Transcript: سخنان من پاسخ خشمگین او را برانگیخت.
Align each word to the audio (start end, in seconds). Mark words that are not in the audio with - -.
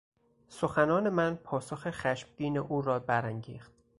سخنان 0.47 1.09
من 1.09 1.35
پاسخ 1.35 1.89
خشمگین 1.91 2.57
او 2.57 2.81
را 2.81 2.99
برانگیخت. 2.99 3.73